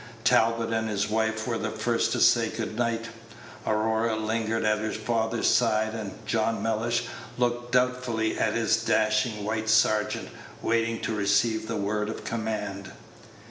Talbot 0.23 0.73
and 0.73 0.89
his 0.89 1.11
wife 1.11 1.45
were 1.45 1.59
the 1.59 1.69
first 1.69 2.11
to 2.13 2.19
say 2.19 2.49
good 2.49 2.75
night. 2.75 3.09
Aurora 3.67 4.15
lingered 4.15 4.63
at 4.65 4.79
her 4.79 4.91
father's 4.91 5.45
side, 5.45 5.93
and 5.93 6.13
John 6.25 6.63
Mellish 6.63 7.03
looked 7.37 7.73
doubtfully 7.73 8.35
at 8.39 8.55
his 8.55 8.77
dashing 8.83 9.43
white 9.45 9.69
sergeant, 9.69 10.29
waiting 10.63 11.01
to 11.01 11.13
receive 11.15 11.67
the 11.67 11.77
word 11.77 12.09
of 12.09 12.25
command. 12.25 12.91